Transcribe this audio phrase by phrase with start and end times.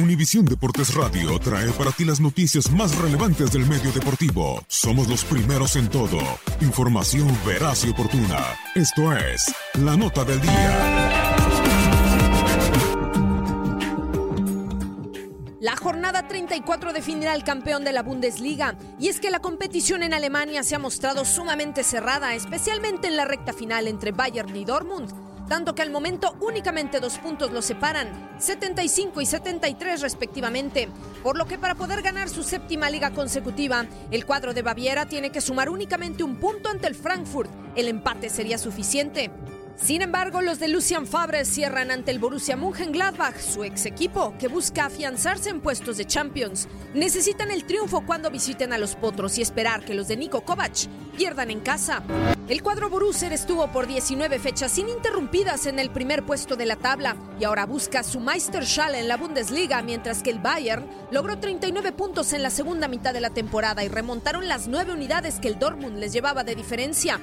[0.00, 4.64] Univisión Deportes Radio trae para ti las noticias más relevantes del medio deportivo.
[4.66, 6.18] Somos los primeros en todo.
[6.62, 8.38] Información veraz y oportuna.
[8.74, 11.36] Esto es La Nota del Día.
[15.60, 20.14] La jornada 34 definirá al campeón de la Bundesliga y es que la competición en
[20.14, 25.29] Alemania se ha mostrado sumamente cerrada, especialmente en la recta final entre Bayern y Dortmund
[25.50, 30.88] tanto que al momento únicamente dos puntos los separan, 75 y 73 respectivamente,
[31.24, 35.30] por lo que para poder ganar su séptima liga consecutiva, el cuadro de Baviera tiene
[35.30, 39.32] que sumar únicamente un punto ante el Frankfurt, el empate sería suficiente.
[39.74, 44.46] Sin embargo, los de Lucian Fabre cierran ante el Borussia Mönchengladbach, su ex equipo, que
[44.46, 46.68] busca afianzarse en puestos de Champions.
[46.94, 50.86] Necesitan el triunfo cuando visiten a los Potros y esperar que los de Niko Kovac
[51.20, 52.02] pierdan en casa.
[52.48, 57.14] El cuadro Borusser estuvo por 19 fechas ininterrumpidas en el primer puesto de la tabla
[57.38, 62.32] y ahora busca su Meisterschale en la Bundesliga, mientras que el Bayern logró 39 puntos
[62.32, 65.98] en la segunda mitad de la temporada y remontaron las nueve unidades que el Dortmund
[65.98, 67.20] les llevaba de diferencia.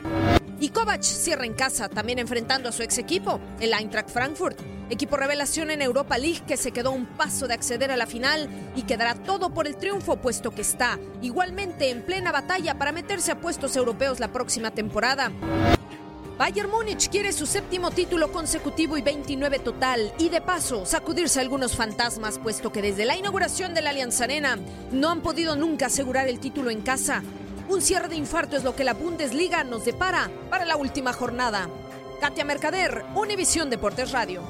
[0.59, 4.59] Y Kovac cierra en casa, también enfrentando a su ex equipo, el Eintracht Frankfurt,
[4.89, 8.49] equipo revelación en Europa League que se quedó un paso de acceder a la final
[8.75, 13.31] y quedará todo por el triunfo, puesto que está igualmente en plena batalla para meterse
[13.31, 15.31] a puestos europeos la próxima temporada.
[16.37, 21.75] Bayern Múnich quiere su séptimo título consecutivo y 29 total, y de paso sacudirse algunos
[21.75, 24.59] fantasmas, puesto que desde la inauguración de la Allianz Arena
[24.91, 27.23] no han podido nunca asegurar el título en casa.
[27.69, 31.69] Un cierre de infarto es lo que la Bundesliga nos depara para la última jornada.
[32.21, 34.43] Katia Mercader, Univisión Deportes Radio.